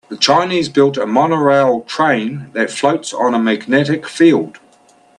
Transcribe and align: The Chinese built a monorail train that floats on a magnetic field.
The 0.09 0.17
Chinese 0.17 0.67
built 0.67 0.97
a 0.97 1.05
monorail 1.05 1.81
train 1.81 2.49
that 2.53 2.71
floats 2.71 3.13
on 3.13 3.35
a 3.35 3.39
magnetic 3.39 4.07
field. 4.07 4.57